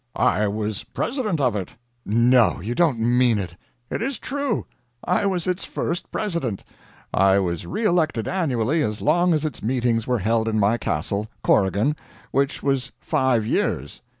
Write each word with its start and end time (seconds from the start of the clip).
"I 0.15 0.47
was 0.47 0.83
President 0.83 1.39
of 1.39 1.55
it." 1.55 1.75
"No! 2.07 2.59
you 2.59 2.73
don't 2.73 2.97
mean 2.99 3.37
it." 3.37 3.55
"It 3.91 4.01
is 4.01 4.17
true. 4.17 4.65
I 5.05 5.27
was 5.27 5.45
its 5.45 5.63
first 5.63 6.11
President. 6.11 6.63
I 7.13 7.37
was 7.37 7.67
re 7.67 7.83
elected 7.83 8.27
annually 8.27 8.81
as 8.81 8.99
long 9.03 9.31
as 9.31 9.45
its 9.45 9.61
meetings 9.61 10.07
were 10.07 10.17
held 10.17 10.47
in 10.47 10.59
my 10.59 10.79
castle 10.79 11.27
Corrigan 11.43 11.95
which 12.31 12.63
was 12.63 12.91
five 12.99 13.45
years." 13.45 14.01